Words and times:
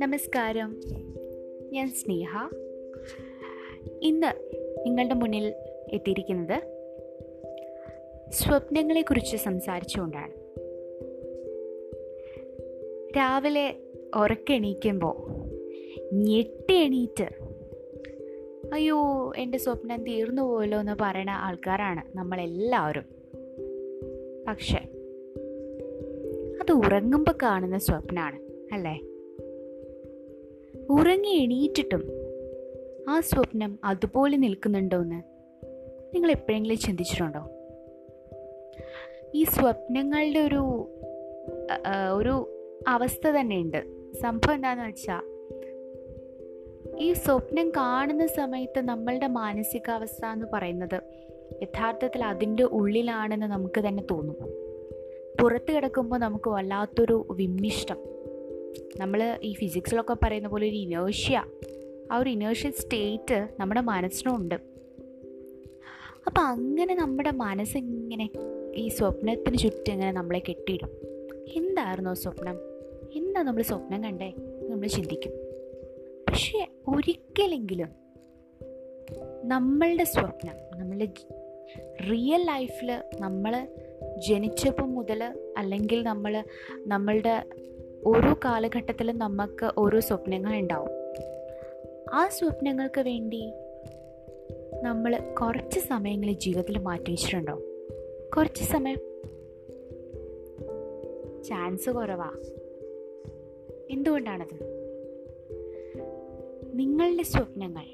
നമസ്കാരം. 0.00 0.80
ഞാൻ 1.72 1.88
സ്നേഹ. 1.88 2.48
ഇന്ന് 4.02 4.26
നിങ്ങളുടെ 4.86 5.14
മുന്നിൽ 5.14 5.54
എത്തിയിരിക്കുന്നത് 5.92 6.62
സ്വപ്നങ്ങളെക്കുറിച്ച് 8.30 9.36
സംസാരിച്ചുകൊണ്ടാണ്. 9.36 10.32
രാവിലെ 13.16 13.74
ഉറക്കെണീക്കുമ്പോൾ 14.16 15.16
ഞെട്ടി 16.12 16.74
എണീറ്റ് 16.74 17.28
അയ്യോ 18.72 19.32
എന്റെ 19.36 19.58
സ്വപ്നം 19.58 20.04
തീർന്നു 20.04 20.42
പോയല്ലോ 20.42 20.80
എന്ന് 20.80 20.92
പറയുന്ന 21.00 21.30
ആൾക്കാരാണ് 21.30 22.18
നമ്മളെല്ലാവരും. 22.18 23.21
പക്ഷെ 24.48 24.78
അത് 26.60 26.72
ഉറങ്ങുമ്പോൾ 26.72 27.34
കാണുന്ന 27.42 27.78
സ്വപ്നമാണ് 27.78 28.38
അല്ലേ? 28.74 29.00
ഉറങ്ങി 30.90 31.30
എണീറ്റിട്ടും 31.30 32.02
ആ 33.08 33.20
സ്വപ്നം 33.20 33.78
അതുപോലെ 33.84 34.36
നിൽക്കുന്നുണ്ടോ 34.36 34.96
എന്ന് 34.96 35.22
നിങ്ങൾ 36.14 36.30
എപ്പോഴെങ്കിലും 36.30 36.78
ചിന്തിച്ചിട്ടുണ്ടോ? 36.78 37.42
ഈ 39.34 39.44
സ്വപ്നങ്ങളുടെ 39.44 40.38
ഒരു 40.38 40.62
ഒരു 42.12 42.34
അവസ്ഥ 42.88 43.28
തന്നെയുണ്ട്. 43.28 43.80
സംഭവം 44.22 44.54
എന്താണെന്ന് 44.54 44.88
വെച്ചാൽ 44.88 45.31
ഈ 47.02 47.12
സ്വപ്നം 47.12 47.70
കാണുന്ന 47.70 48.26
സമയത്ത് 48.26 48.80
നമ്മളുടെ 48.80 49.26
മാനസികാവസ്ഥ 49.26 50.26
എന്ന് 50.26 50.46
പറയുന്നത് 50.52 51.00
യഥാർത്ഥത്തിൽ 51.62 52.24
അതിന്റെ 52.24 52.62
ഉള്ളിലാണെന്ന് 52.62 53.46
നമുക്ക് 53.46 53.80
തന്നെ 53.80 54.02
തോന്നും. 54.10 54.36
പുറത്ത് 55.40 55.72
കിടക്കുമ്പോൾ 55.72 56.16
നമുക്ക് 56.16 56.50
വല്ലാത്തൊരു 56.50 57.26
വിമ്മിഷ്ടം. 57.30 57.96
നമ്മൾ 59.00 59.38
ഈ 59.42 59.52
ഫിസിക്സിലൊക്കെ 59.52 60.16
പറയുന്ന 60.24 60.48
പോലെ 60.48 60.68
ഒരു 60.68 60.76
ഇനേഴ്ഷ്യ 60.76 61.44
ആ 62.12 62.16
ഒരു 62.16 62.30
ഇനേഴ്ഷ്യൽ 62.30 62.70
സ്റ്റേറ്റ് 62.70 63.48
നമ്മുടെ 63.60 63.80
മനസ്സിനുണ്ട്. 63.80 64.54
അപ്പം 66.26 66.46
അങ്ങനെ 66.46 66.94
നമ്മുടെ 66.94 67.30
മനസ്സിങ്ങനെ 67.30 68.30
ഈ 68.74 68.88
സ്വപ്നത്തിന് 68.88 69.58
ചുറ്റും 69.58 69.92
ഇങ്ങനെ 69.92 70.12
നമ്മളെ 70.12 70.42
കെട്ടിയിടും. 70.48 70.90
എന്തായിരുന്നു 71.56 72.14
സ്വപ്നം? 72.14 72.56
എന്താ 73.14 73.42
നമ്മൾ 73.42 73.62
സ്വപ്നം 73.62 74.04
കണ്ടേ? 74.04 74.32
നമ്മൾ 74.68 74.86
ചിന്തിക്കും. 74.86 75.51
പക്ഷേ 76.32 76.66
ഒരിക്കലെങ്കിലും 76.88 77.88
നമ്മളുടെ 79.44 80.04
സ്വപ്നം 80.04 80.80
നമ്മളുടെ 80.80 81.04
റിയൽ 82.10 82.42
ലൈഫിൽ 82.42 83.02
നമ്മൾ 83.20 83.68
ജനിച്ചപ്പോൾ 84.28 84.82
മുതൽ 84.82 85.52
അല്ലെങ്കിൽ 85.58 86.02
നമ്മൾ 86.02 86.44
നമ്മളുടെ 86.86 87.44
ഓരോ 88.06 88.34
കാലഘട്ടത്തിലും 88.44 89.18
നമുക്ക് 89.18 89.70
ഓരോ 89.78 90.00
സ്വപ്നങ്ങൾ 90.00 90.56
ഉണ്ടാവും. 90.56 90.90
ആ 92.14 92.28
സ്വപ്നങ്ങൾക്ക് 92.28 93.00
വേണ്ടി 93.00 93.52
നമ്മൾ 94.82 95.34
കുറച്ച് 95.40 95.80
സമയങ്ങൾ 95.80 96.32
ജീവിതത്തിൽ 96.32 96.78
മാറ്റി 96.78 97.10
വെച്ചിട്ടുണ്ടോ? 97.10 97.62
കുറച്ച് 98.36 98.64
സമയം. 98.64 98.98
ചാൻസ് 101.42 101.90
കുറവാ. 101.90 102.30
എന്തുകൊണ്ടാണത്? 103.90 104.71
നിങ്ങളുടെ 106.72 107.22
സ്വപ്നങ്ങൾ. 107.22 107.84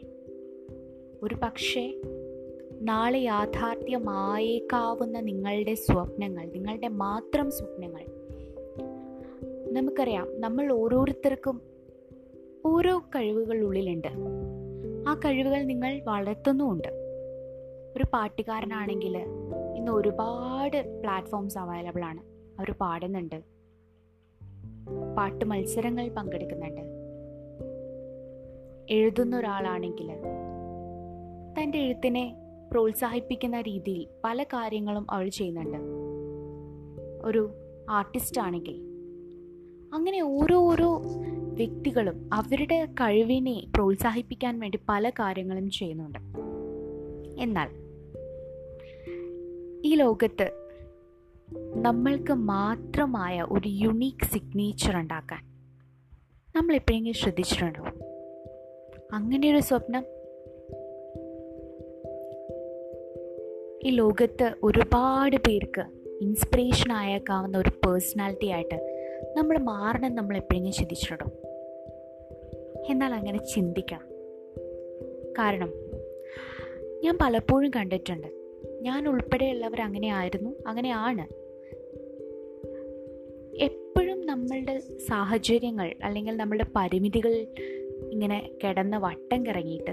ഒരു 1.23 1.35
പക്ഷേ 1.35 2.01
നാളെ 2.81 3.19
യാഥാർത്ഥ്യമായേക്കാവുന്ന 3.19 5.21
നിങ്ങളുടെ 5.21 5.75
സ്വപ്നങ്ങൾ 5.75 6.47
നിങ്ങളുടെ 6.47 6.89
മാത്രം 6.89 7.51
സ്വപ്നങ്ങൾ. 7.51 8.05
നമുക്കറിയാം 9.73 10.41
നമ്മൾ 10.41 10.73
ഓരോരുത്തർക്കും 10.73 11.63
ഓരോ 12.67 12.99
കഴിവുകൾ 12.99 13.61
ഉള്ളിലുണ്ട് 13.61 14.09
ആ 15.09 15.15
കഴിവുകൾ 15.15 15.63
നിങ്ങൾ 15.63 16.01
വളർത്തുന്നുമുണ്ട്. 16.05 16.89
ഒരു 17.97 18.05
പാട്ടുകാരനാണെങ്കിൽ 18.13 19.17
ഇന്ന് 19.77 19.93
ഒരുപാട് 19.93 21.01
പ്ലാറ്റ്ഫോംസ് 21.01 21.59
അവൈലബിൾ 21.59 22.05
ആണ്. 22.05 22.23
അവർ 22.59 22.71
പാടുന്നുണ്ട്. 22.71 23.43
പാട്ട് 25.17 25.45
മത്സരങ്ങൾ 25.45 26.09
പങ്കെടുക്കുന്നുണ്ട്. 26.09 26.98
എഴുതുന്ന 28.91 29.39
ഒരാളാണെങ്കിൽ 29.39 30.13
തന്റെ 31.59 31.79
എഴുത്തിനെ 31.79 32.37
പ്രോത്സാഹിപ്പിക്കുന്ന 32.73 33.61
രീതിയിൽ 33.61 34.07
പല 34.25 34.43
കാര്യങ്ങളും 34.43 35.11
അവൾ 35.11 35.29
ചെയ്യുന്നുണ്ട്. 35.29 35.79
ഒരു 37.23 37.51
ആർട്ടിസ്റ്റ് 37.91 38.41
ആണെങ്കിൽ 38.41 38.81
അങ്ങനെ 39.95 40.21
ഓരോ 40.23 40.57
ഓരോ 40.57 41.03
വ്യക്തികളും 41.39 42.31
അവരുടെ 42.33 42.85
കഴിവിനെ 42.85 43.65
പ്രോത്സാഹിപ്പിക്കാൻ 43.75 44.61
വേണ്ടി 44.61 44.79
പല 44.89 45.11
കാര്യങ്ങളും 45.11 45.71
ചെയ്യുന്നുണ്ട്. 45.71 46.19
എന്നാൽ 47.41 47.69
ഈ 49.85 49.95
ലോകത്ത് 49.95 50.69
നമ്മൾക്ക് 51.77 52.33
മാത്രമായ 52.33 53.43
ഒരു 53.43 53.69
യുണീക്ക് 53.69 54.25
സിഗ്നേച്ചർ 54.25 54.97
ഉണ്ടാക്കാൻ 54.97 55.45
നമ്മൾ 56.57 56.75
എപ്പോഴെങ്കിലും 56.75 57.15
ശ്രദ്ധിച്ചിട്ടുണ്ടോ? 57.15 57.85
അങ്ങനെ 59.13 59.51
ഒരു 59.51 59.61
സ്വപ്നം 59.61 60.05
ഈ 63.83 63.91
ലോകത്ത് 63.91 64.55
ഒരുപാട് 64.63 65.37
പേർക്ക് 65.37 65.85
ഇൻസ്പിറേഷൻ 66.21 66.93
ആയേക്കാവുന്ന 66.93 67.59
ഒരു 67.59 67.69
പേഴ്സണാലിറ്റി 67.69 68.47
ആയിട്ട് 68.47 68.75
നമ്മൾ 69.37 69.59
മാറണം 69.59 70.15
നമ്മൾ 70.15 70.37
എപ്പോഴെങ്കിലും 70.37 70.75
ചിന്തിച്ചിട്ടുണ്ടോ? 70.75 71.27
എന്നാൽ 72.91 73.15
അങ്ങനെ 73.15 73.39
ചിന്തിക്കണം 73.39 74.09
കാരണം 75.39 75.73
ഞാൻ 77.05 77.19
പലപ്പോഴും 77.21 77.71
കണ്ടിട്ടുണ്ട് 77.77 78.27
ഞാൻ 78.81 79.09
ഉൾപ്പെടെയുള്ളവർ 79.09 79.81
അങ്ങനെ 79.81 80.09
ആയിരുന്നു 80.09 80.51
അങ്ങനെയാണ്. 80.67 81.23
എപ്പോഴും 83.57 84.27
നമ്മളുടെ 84.27 84.79
സാഹചര്യങ്ങൾ 85.07 85.95
അല്ലെങ്കിൽ 86.05 86.37
നമ്മളുടെ 86.37 86.67
പരിമിതികൾ 86.77 87.47
ഇങ്ങനെ 88.11 88.51
കിടന്ന് 88.65 88.97
വട്ടം 88.97 89.47
കിറങ്ങിയിട്ട് 89.47 89.91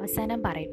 അവസാനം 0.00 0.42
പറയും 0.42 0.70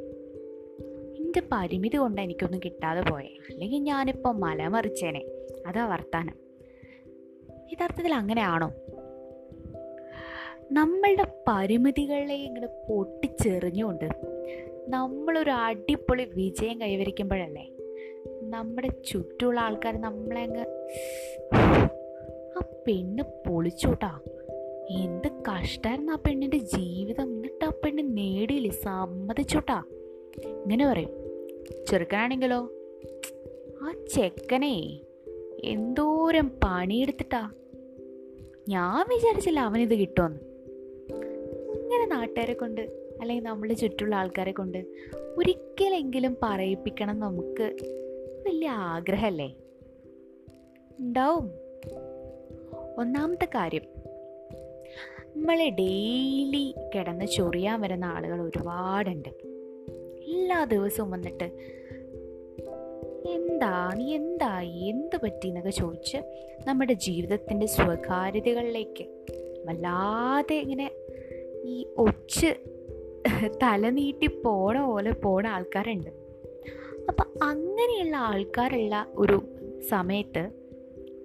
എന്റെ 1.15 1.41
പരിമിതി 1.51 1.97
കൊണ്ട് 1.97 2.21
എനിക്കൊന്നും 2.21 2.61
കിട്ടാതെ 2.65 3.01
പോയെ. 3.01 3.25
അല്ലെങ്കിൽ 3.25 3.77
ഞാനിപ്പോൾ 3.77 4.33
മലമറിച്ചേനെ 4.33 5.25
അതാ 5.67 5.87
വർത്താനം. 5.87 6.35
യഥാർത്ഥത്തിൽ 7.73 8.13
അങ്ങനെയാണോ? 8.13 8.73
നമ്മളുടെ 10.71 11.25
പരിമിതികളെ 11.47 12.35
ഇങ്ങനെ 12.35 12.67
പൊട്ടിച്ചെറിഞ്ഞുകൊണ്ട് 12.89 14.09
നമ്മളൊരു 14.87 15.51
അടിപൊളി 15.51 16.23
വിജയം 16.23 16.81
കൈവരിക്കുമ്പോഴല്ലേ 16.81 17.69
നമ്മുടെ 18.41 18.89
ചുറ്റുമുള്ള 19.07 19.59
ആൾക്കാർ 19.59 20.01
നമ്മളെ 20.01 20.41
അങ്ങ് 20.41 20.65
ആ 22.57 22.61
പെണ്ണ് 22.87 23.23
പൊളിച്ചോട്ടാ. 23.47 24.19
എന്ത് 24.89 25.27
കഷ്ടായിരുന്നു 25.27 26.11
ആ 26.11 26.15
പെണ്ണിന്റെ 26.15 26.57
ജീവിതം. 26.57 27.23
എന്നിട്ട് 27.23 27.65
ആ 27.65 27.69
പെണ്ണ് 27.69 28.17
നേടിയില്ലേ? 28.17 28.71
സമ്മതിച്ചോട്ടാ. 28.71 29.83
ഇങ്ങനെ 30.45 30.87
പറയും. 30.87 31.09
ചെറുക്കനാണെങ്കിലോ? 31.85 32.69
ആ 33.81 33.93
ചെക്കനെ 34.13 34.99
എന്തോരം 35.63 36.51
പണിയെടുത്തിട്ടാ. 36.63 37.51
ഞാൻ 38.69 39.09
വിചാരിച്ചില്ല 39.09 39.59
അവനിത് 39.59 39.95
കിട്ടുമെന്ന്. 39.95 40.39
ഇങ്ങനെ 41.79 42.05
നാട്ടുകാരെ 42.05 42.53
കൊണ്ട് 42.53 42.81
അല്ലെങ്കിൽ 43.21 43.43
നമ്മളെ 43.43 43.73
ചുറ്റുള്ള 43.73 44.15
ആൾക്കാരെ 44.15 44.51
കൊണ്ട് 44.51 44.85
ഒരിക്കലെങ്കിലും 45.37 46.37
പറയിപ്പിക്കണം 46.43 47.19
നമുക്ക്. 47.19 47.77
വലിയ 48.45 48.69
ആഗ്രഹമല്ലേ? 48.69 49.55
ഉണ്ടാവും. 50.99 51.51
ഒന്നാമത്തെ 52.97 53.45
കാര്യം 53.45 54.02
നമ്മളെ 55.35 55.69
ഡെയിലി 55.69 56.75
കിടന്ന് 56.95 57.25
ചൊറിയാൻ 57.25 57.81
വരുന്ന 57.81 58.05
ആളുകൾ 58.05 58.41
ഒരുപാടുണ്ട്. 58.41 59.29
എല്ലാ 60.25 60.63
ദിവസവും 60.63 61.11
വന്നിട്ട് 61.11 61.43
എന്താ 63.29 63.93
നീ 63.95 64.15
എന്തായി 64.15 64.87
എന്ത് 64.87 65.17
പറ്റി? 65.23 65.47
എന്നൊക്കെ 65.47 65.69
ചോദിച്ച് 65.69 66.17
നമ്മുടെ 66.67 66.93
ജീവിതത്തിന്റെ 66.93 67.65
സ്വകാര്യതകളിലേക്ക് 67.65 69.05
വല്ലാതെ 69.65 70.55
ഇങ്ങനെ 70.55 70.91
ഈ 71.63 71.85
ഒച്ച് 71.97 72.55
തല 73.63 73.89
നീട്ടി 73.89 74.27
പോണ 74.27 74.85
പോലെ 74.85 75.11
പോണ 75.11 75.47
ആൾക്കാരുണ്ട്. 75.47 76.09
അപ്പം 77.09 77.25
അങ്ങനെയുള്ള 77.43 78.15
ആൾക്കാരുള്ള 78.17 79.07
ഒരു 79.15 79.41
സമയത്ത് 79.89 80.49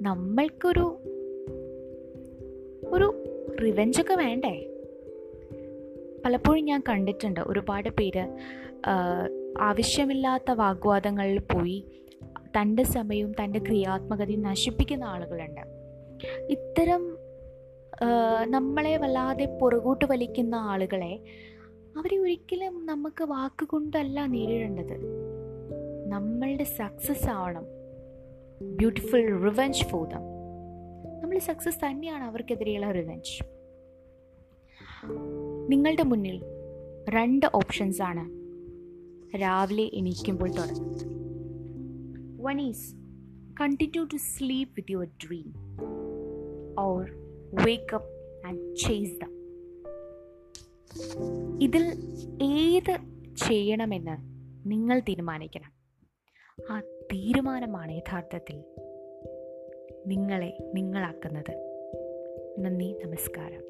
നമ്മൾക്കൊരു 0.03 0.99
ഒരു 2.89 3.25
റിവെഞ്ചൊക്കെ 3.63 4.15
വേണ്ടേ? 4.15 4.55
പലപ്പോഴും 6.25 6.65
ഞാൻ 6.65 6.83
കണ്ടിട്ടുണ്ട് 6.89 7.41
ഒരുപാട് 7.41 7.89
പേര് 7.89 8.25
ആവശ്യമില്ലാത്ത 9.61 10.51
വാഗ്വാദങ്ങളിൽ 10.51 11.39
പോയി 11.39 11.79
തന്റെ 12.57 12.83
സമയവും 12.83 13.33
തന്റെ 13.33 13.59
ക്രിയാത്മകതയും 13.59 14.43
നശിപ്പിക്കുന്ന 14.43 15.05
ആളുകളുണ്ട്. 15.05 15.65
ഇത്തരം 16.51 17.03
നമ്മളെ 18.51 18.97
വല്ലാതെ 18.97 19.47
പുറകോട്ട് 19.61 20.05
വലിക്കുന്ന 20.05 20.55
ആളുകളെ 20.55 21.13
അവരെ 21.97 22.19
ഒരിക്കലും 22.19 22.87
നമുക്ക് 22.87 23.25
വാക്കുകൊണ്ടല്ല 23.25 24.27
നേരിടേണ്ടത്. 24.27 24.97
നമ്മളുടെ 26.07 26.65
സക്സസ് 26.65 27.29
ആവണം. 27.29 27.65
ബ്യൂട്ടിഫുൾ 28.77 29.25
റിവെഞ്ച് 29.41 29.85
ഫോർ 29.85 30.09
ദം 30.09 30.25
നമ്മൾ 31.39 31.55
സക്സസ് 31.55 31.79
തന്നെയാണ് 31.85 32.25
അവർക്കെതിരെയുള്ള 32.25 32.93
റിവെഞ്ച് 32.93 33.35
നിങ്ങളുടെ 35.69 36.03
മുന്നിൽ 36.03 36.39
രണ്ട് 37.09 37.47
ഓപ്ഷൻസ് 37.55 38.03
ആണ്. 38.03 38.25
രാവിലെ 39.39 39.91
എണീക്കുമ്പോൾ 39.95 40.51
തുടങ്ങുന്നത് 40.51 41.05
one 42.43 42.61
is 42.61 42.87
continue 43.61 44.05
to 44.05 44.17
sleep 44.17 44.75
with 44.77 44.93
your 44.93 45.07
dream 45.07 45.47
or 46.79 47.05
wake 47.67 47.95
up 47.95 48.11
and 48.47 48.77
chase 48.77 49.15
the 49.23 49.31
ഇതിൽ 51.63 51.87
ഏത് 52.43 52.95
ചെയ്യണമെന്ന് 53.49 54.17
നിങ്ങൾ 54.71 54.99
തീരുമാനിക്കണം. 55.01 55.73
ആ 56.71 56.81
തീരുമാനമാണ് 57.13 57.93
യഥാർത്ഥത്തിൽ 57.93 58.59
നിങ്ങളെ 60.09 60.57
നിങ്ങളാക്കുന്നത്. 60.75 61.55
നന്ദി 62.59 62.97
നമസ്കാരം. 63.05 63.63